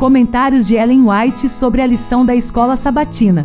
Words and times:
Comentários 0.00 0.66
de 0.66 0.76
Ellen 0.76 1.02
White 1.10 1.46
sobre 1.46 1.82
a 1.82 1.86
lição 1.86 2.24
da 2.24 2.34
escola 2.34 2.74
sabatina. 2.74 3.44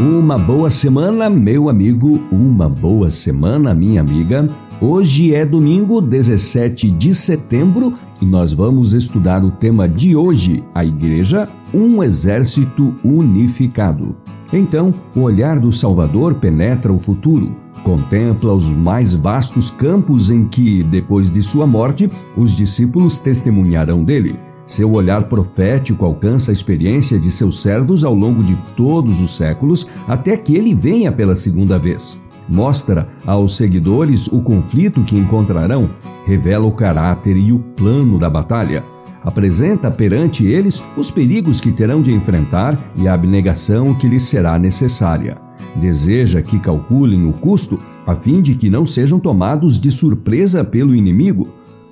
Uma 0.00 0.38
boa 0.38 0.70
semana, 0.70 1.28
meu 1.28 1.68
amigo, 1.68 2.18
uma 2.32 2.70
boa 2.70 3.10
semana, 3.10 3.74
minha 3.74 4.00
amiga. 4.00 4.48
Hoje 4.80 5.34
é 5.34 5.44
domingo, 5.44 6.00
17 6.00 6.90
de 6.90 7.14
setembro, 7.14 7.92
e 8.18 8.24
nós 8.24 8.54
vamos 8.54 8.94
estudar 8.94 9.44
o 9.44 9.50
tema 9.50 9.86
de 9.86 10.16
hoje: 10.16 10.64
a 10.74 10.82
Igreja, 10.86 11.46
um 11.74 12.02
exército 12.02 12.94
unificado. 13.04 14.16
Então, 14.50 14.94
o 15.14 15.20
olhar 15.20 15.60
do 15.60 15.70
Salvador 15.70 16.36
penetra 16.36 16.90
o 16.90 16.98
futuro, 16.98 17.54
contempla 17.84 18.54
os 18.54 18.70
mais 18.70 19.12
vastos 19.12 19.68
campos 19.68 20.30
em 20.30 20.48
que, 20.48 20.82
depois 20.82 21.30
de 21.30 21.42
sua 21.42 21.66
morte, 21.66 22.10
os 22.34 22.56
discípulos 22.56 23.18
testemunharão 23.18 24.02
dele. 24.02 24.48
Seu 24.70 24.92
olhar 24.92 25.24
profético 25.24 26.04
alcança 26.04 26.52
a 26.52 26.54
experiência 26.54 27.18
de 27.18 27.28
seus 27.28 27.60
servos 27.60 28.04
ao 28.04 28.14
longo 28.14 28.40
de 28.40 28.56
todos 28.76 29.20
os 29.20 29.36
séculos 29.36 29.88
até 30.06 30.36
que 30.36 30.54
ele 30.54 30.76
venha 30.76 31.10
pela 31.10 31.34
segunda 31.34 31.76
vez. 31.76 32.16
Mostra 32.48 33.08
aos 33.26 33.56
seguidores 33.56 34.28
o 34.28 34.40
conflito 34.40 35.02
que 35.02 35.18
encontrarão, 35.18 35.90
revela 36.24 36.68
o 36.68 36.70
caráter 36.70 37.36
e 37.36 37.52
o 37.52 37.58
plano 37.58 38.16
da 38.16 38.30
batalha. 38.30 38.84
Apresenta 39.24 39.90
perante 39.90 40.46
eles 40.46 40.80
os 40.96 41.10
perigos 41.10 41.60
que 41.60 41.72
terão 41.72 42.00
de 42.00 42.12
enfrentar 42.12 42.78
e 42.94 43.08
a 43.08 43.14
abnegação 43.14 43.92
que 43.92 44.06
lhes 44.06 44.22
será 44.22 44.56
necessária. 44.56 45.36
Deseja 45.74 46.42
que 46.42 46.60
calculem 46.60 47.28
o 47.28 47.32
custo 47.32 47.76
a 48.06 48.14
fim 48.14 48.40
de 48.40 48.54
que 48.54 48.70
não 48.70 48.86
sejam 48.86 49.18
tomados 49.18 49.80
de 49.80 49.90
surpresa 49.90 50.62
pelo 50.62 50.94
inimigo 50.94 51.48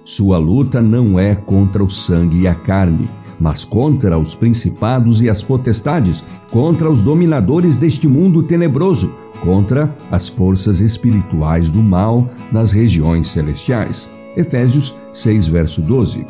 sua 0.08 0.38
luta 0.38 0.80
não 0.80 1.20
é 1.20 1.34
contra 1.34 1.84
o 1.84 1.90
sangue 1.90 2.38
e 2.38 2.48
a 2.48 2.54
carne, 2.54 3.10
mas 3.38 3.62
contra 3.62 4.18
os 4.18 4.34
principados 4.34 5.20
e 5.20 5.28
as 5.28 5.42
potestades, 5.42 6.24
contra 6.50 6.90
os 6.90 7.02
dominadores 7.02 7.76
deste 7.76 8.08
mundo 8.08 8.42
tenebroso, 8.42 9.12
contra 9.42 9.94
as 10.10 10.26
forças 10.26 10.80
espirituais 10.80 11.68
do 11.68 11.82
mal 11.82 12.26
nas 12.50 12.72
regiões 12.72 13.28
celestiais. 13.28 14.10
Efésios 14.34 14.96
6, 15.12 15.46
verso 15.46 15.82
12. 15.82 16.24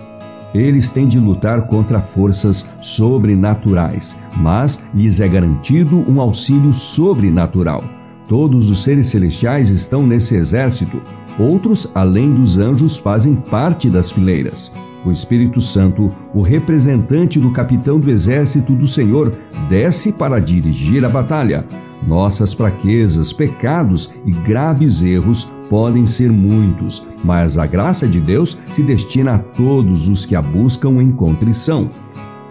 Eles 0.53 0.91
têm 0.91 1.07
de 1.07 1.21
lutar 1.21 1.69
contra 1.69 2.01
forças 2.01 2.69
sobrenaturais, 2.81 4.19
mas 4.39 4.83
lhes 4.93 5.21
é 5.21 5.29
garantido 5.29 6.05
um 6.11 6.21
auxílio 6.21 6.73
sobrenatural. 6.73 7.85
Todos 8.27 8.73
os 8.73 8.83
seres 8.83 9.07
celestiais 9.07 9.71
estão 9.71 10.05
nesse 10.05 10.35
exército, 10.35 11.01
Outros, 11.39 11.91
além 11.95 12.35
dos 12.35 12.59
anjos, 12.59 12.97
fazem 12.97 13.35
parte 13.35 13.89
das 13.89 14.11
fileiras. 14.11 14.73
O 15.05 15.13
Espírito 15.13 15.61
Santo, 15.61 16.13
o 16.35 16.43
representante 16.43 17.39
do 17.39 17.53
capitão 17.53 18.01
do 18.01 18.11
exército 18.11 18.75
do 18.75 18.87
Senhor, 18.87 19.33
desce 19.69 20.13
para 20.13 20.41
dirigir 20.41 21.05
a 21.05 21.09
batalha. 21.09 21.65
Nossas 22.07 22.53
fraquezas, 22.53 23.33
pecados 23.33 24.13
e 24.27 24.33
graves 24.33 25.03
erros 25.03 25.51
podem 25.71 26.07
ser 26.07 26.31
muitos, 26.31 27.07
mas 27.23 27.59
a 27.59 27.67
graça 27.67 28.09
de 28.09 28.19
Deus 28.19 28.59
se 28.71 28.83
destina 28.83 29.35
a 29.35 29.39
todos 29.39 30.09
os 30.09 30.27
que 30.27 30.35
a 30.35 30.43
buscam 30.43 31.03
em 31.03 31.13
contrição. 31.13 31.91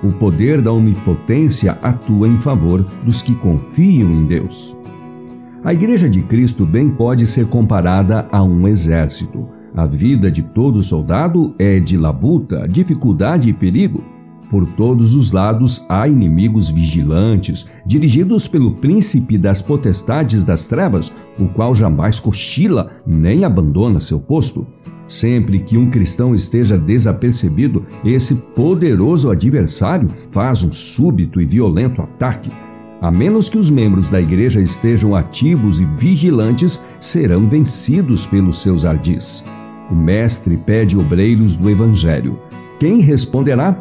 O 0.03 0.11
poder 0.11 0.61
da 0.61 0.71
onipotência 0.71 1.77
atua 1.81 2.27
em 2.27 2.37
favor 2.37 2.85
dos 3.03 3.21
que 3.21 3.33
confiam 3.35 4.09
em 4.11 4.25
Deus. 4.25 4.77
A 5.67 5.73
Igreja 5.73 6.09
de 6.09 6.21
Cristo 6.21 6.65
bem 6.65 6.89
pode 6.89 7.27
ser 7.27 7.45
comparada 7.47 8.25
a 8.31 8.41
um 8.41 8.69
exército. 8.69 9.49
A 9.75 9.85
vida 9.85 10.31
de 10.31 10.41
todo 10.41 10.81
soldado 10.81 11.53
é 11.59 11.77
de 11.77 11.97
labuta, 11.97 12.65
dificuldade 12.65 13.49
e 13.49 13.53
perigo. 13.53 14.01
Por 14.49 14.65
todos 14.65 15.13
os 15.13 15.33
lados 15.33 15.85
há 15.89 16.07
inimigos 16.07 16.69
vigilantes, 16.69 17.67
dirigidos 17.85 18.47
pelo 18.47 18.75
príncipe 18.75 19.37
das 19.37 19.61
potestades 19.61 20.45
das 20.45 20.63
trevas, 20.63 21.11
o 21.37 21.49
qual 21.49 21.75
jamais 21.75 22.17
cochila 22.17 22.93
nem 23.05 23.43
abandona 23.43 23.99
seu 23.99 24.21
posto. 24.21 24.65
Sempre 25.05 25.59
que 25.59 25.77
um 25.77 25.89
cristão 25.89 26.33
esteja 26.33 26.77
desapercebido, 26.77 27.85
esse 28.05 28.35
poderoso 28.35 29.29
adversário 29.29 30.09
faz 30.31 30.63
um 30.63 30.71
súbito 30.71 31.41
e 31.41 31.45
violento 31.45 32.01
ataque. 32.01 32.49
A 32.99 33.11
menos 33.11 33.47
que 33.47 33.57
os 33.57 33.69
membros 33.69 34.09
da 34.09 34.19
igreja 34.19 34.59
estejam 34.59 35.15
ativos 35.15 35.79
e 35.79 35.85
vigilantes, 35.85 36.83
serão 36.99 37.47
vencidos 37.47 38.25
pelos 38.25 38.61
seus 38.61 38.85
ardis. 38.85 39.43
O 39.89 39.95
Mestre 39.95 40.57
pede 40.57 40.97
obreiros 40.97 41.55
do 41.55 41.69
Evangelho. 41.69 42.39
Quem 42.79 42.99
responderá? 42.99 43.77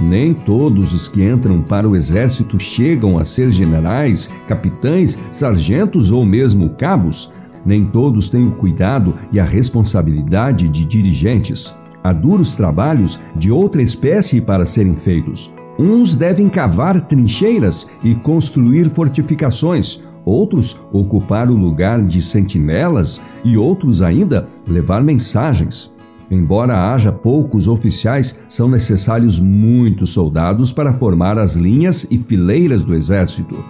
Nem 0.00 0.34
todos 0.34 0.92
os 0.92 1.08
que 1.08 1.22
entram 1.22 1.62
para 1.62 1.88
o 1.88 1.96
exército 1.96 2.58
chegam 2.58 3.16
a 3.16 3.24
ser 3.24 3.50
generais, 3.50 4.30
capitães, 4.46 5.18
sargentos 5.30 6.10
ou 6.10 6.24
mesmo 6.26 6.70
cabos. 6.70 7.32
Nem 7.64 7.84
todos 7.84 8.28
têm 8.28 8.46
o 8.46 8.52
cuidado 8.52 9.14
e 9.32 9.40
a 9.40 9.44
responsabilidade 9.44 10.68
de 10.68 10.84
dirigentes. 10.84 11.74
Há 12.02 12.12
duros 12.12 12.54
trabalhos 12.54 13.18
de 13.34 13.50
outra 13.50 13.80
espécie 13.80 14.40
para 14.40 14.66
serem 14.66 14.94
feitos. 14.94 15.52
Uns 15.78 16.14
devem 16.14 16.48
cavar 16.48 17.02
trincheiras 17.02 17.88
e 18.02 18.14
construir 18.14 18.88
fortificações, 18.90 20.02
outros 20.24 20.80
ocupar 20.90 21.50
o 21.50 21.54
lugar 21.54 22.02
de 22.02 22.22
sentinelas 22.22 23.20
e 23.44 23.56
outros 23.58 24.00
ainda 24.00 24.48
levar 24.66 25.02
mensagens. 25.02 25.94
Embora 26.30 26.92
haja 26.92 27.12
poucos 27.12 27.68
oficiais, 27.68 28.40
são 28.48 28.68
necessários 28.68 29.38
muitos 29.38 30.10
soldados 30.10 30.72
para 30.72 30.94
formar 30.94 31.38
as 31.38 31.54
linhas 31.54 32.06
e 32.10 32.18
fileiras 32.18 32.82
do 32.82 32.94
exército. 32.94 33.62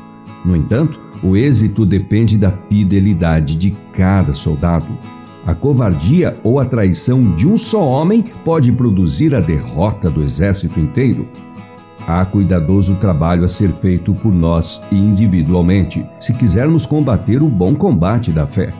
No 0.44 0.56
entanto, 0.56 0.98
o 1.22 1.36
êxito 1.36 1.84
depende 1.84 2.38
da 2.38 2.52
fidelidade 2.68 3.56
de 3.56 3.74
cada 3.92 4.32
soldado. 4.32 4.86
A 5.44 5.54
covardia 5.54 6.36
ou 6.42 6.58
a 6.58 6.64
traição 6.64 7.34
de 7.34 7.46
um 7.46 7.56
só 7.56 7.86
homem 7.86 8.24
pode 8.44 8.72
produzir 8.72 9.34
a 9.34 9.40
derrota 9.40 10.08
do 10.08 10.22
exército 10.22 10.80
inteiro. 10.80 11.28
Há 12.06 12.24
cuidadoso 12.24 12.94
trabalho 12.96 13.44
a 13.44 13.48
ser 13.48 13.72
feito 13.72 14.14
por 14.14 14.32
nós 14.32 14.80
individualmente, 14.92 16.06
se 16.20 16.32
quisermos 16.32 16.86
combater 16.86 17.42
o 17.42 17.48
bom 17.48 17.74
combate 17.74 18.30
da 18.30 18.46
fé. 18.46 18.72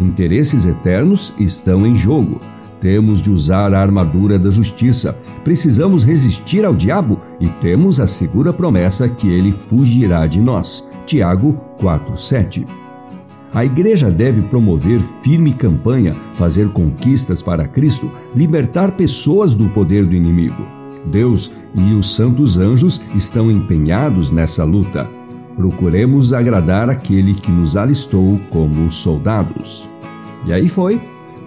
Interesses 0.00 0.64
eternos 0.64 1.34
estão 1.38 1.86
em 1.86 1.94
jogo. 1.94 2.40
Temos 2.80 3.20
de 3.20 3.30
usar 3.30 3.74
a 3.74 3.80
armadura 3.80 4.38
da 4.38 4.48
justiça. 4.50 5.14
Precisamos 5.44 6.02
resistir 6.02 6.64
ao 6.64 6.74
diabo 6.74 7.20
e 7.38 7.46
temos 7.60 8.00
a 8.00 8.06
segura 8.06 8.52
promessa 8.52 9.08
que 9.08 9.28
ele 9.28 9.52
fugirá 9.68 10.26
de 10.26 10.40
nós. 10.40 10.88
Tiago 11.04 11.60
4:7. 11.78 12.66
A 13.54 13.66
igreja 13.66 14.10
deve 14.10 14.40
promover 14.40 15.00
firme 15.22 15.52
campanha, 15.52 16.14
fazer 16.34 16.70
conquistas 16.70 17.42
para 17.42 17.68
Cristo, 17.68 18.10
libertar 18.34 18.92
pessoas 18.92 19.54
do 19.54 19.68
poder 19.68 20.06
do 20.06 20.14
inimigo. 20.14 20.81
Deus 21.06 21.52
e 21.74 21.94
os 21.94 22.14
santos 22.14 22.58
anjos 22.58 23.02
estão 23.14 23.50
empenhados 23.50 24.30
nessa 24.30 24.64
luta. 24.64 25.08
Procuremos 25.56 26.32
agradar 26.32 26.88
aquele 26.88 27.34
que 27.34 27.50
nos 27.50 27.76
alistou 27.76 28.40
como 28.50 28.90
soldados. 28.90 29.88
E 30.46 30.52
aí 30.52 30.68
foi 30.68 31.00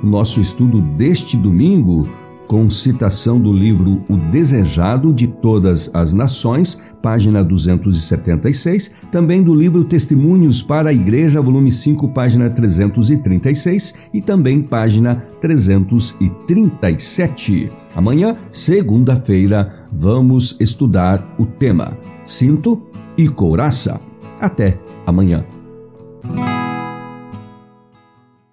o 0.03 0.07
nosso 0.07 0.39
estudo 0.39 0.79
deste 0.79 1.35
domingo, 1.35 2.07
com 2.47 2.69
citação 2.69 3.37
do 3.39 3.51
livro 3.51 4.03
O 4.09 4.17
Desejado 4.17 5.13
de 5.13 5.27
Todas 5.27 5.89
as 5.93 6.13
Nações, 6.13 6.81
página 7.01 7.43
276, 7.43 8.93
também 9.11 9.43
do 9.43 9.53
livro 9.53 9.83
Testemunhos 9.83 10.61
para 10.61 10.89
a 10.89 10.93
Igreja, 10.93 11.41
volume 11.41 11.71
5, 11.71 12.07
página 12.09 12.49
336 12.49 14.07
e 14.13 14.21
também 14.21 14.61
página 14.61 15.15
337. 15.41 17.71
Amanhã, 17.95 18.35
segunda-feira, 18.51 19.87
vamos 19.91 20.55
estudar 20.59 21.35
o 21.39 21.45
tema 21.45 21.97
Cinto 22.25 22.81
e 23.17 23.27
Couraça. 23.27 23.99
Até 24.39 24.77
amanhã. 25.05 25.45